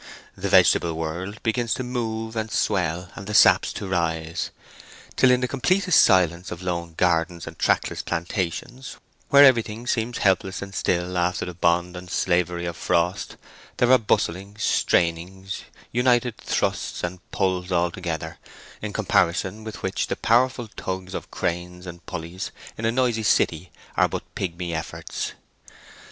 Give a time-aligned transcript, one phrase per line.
[0.35, 4.49] The vegetable world begins to move and swell and the saps to rise,
[5.15, 8.97] till in the completest silence of lone gardens and trackless plantations,
[9.29, 13.37] where everything seems helpless and still after the bond and slavery of frost,
[13.77, 18.39] there are bustlings, strainings, united thrusts, and pulls all together,
[18.81, 23.69] in comparison with which the powerful tugs of cranes and pulleys in a noisy city
[23.95, 25.33] are but pigmy efforts.